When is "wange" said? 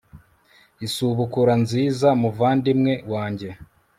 3.13-3.49